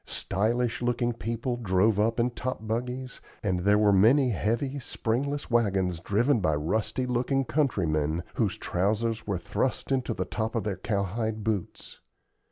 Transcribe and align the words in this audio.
Stylish 0.03 0.81
looking 0.81 1.13
people 1.13 1.57
drove 1.57 1.99
up 1.99 2.19
in 2.19 2.31
top 2.31 2.65
buggies, 2.65 3.21
and 3.43 3.59
there 3.59 3.77
were 3.77 3.93
many 3.93 4.31
heavy, 4.31 4.79
springless 4.79 5.51
wagons 5.51 5.99
driven 5.99 6.39
by 6.39 6.55
rusty 6.55 7.05
looking 7.05 7.45
countrymen, 7.45 8.23
whose 8.33 8.57
trousers 8.57 9.27
were 9.27 9.37
thrust 9.37 9.91
into 9.91 10.15
the 10.15 10.25
top 10.25 10.55
of 10.55 10.63
their 10.63 10.77
cowhide 10.77 11.43
boots. 11.43 11.99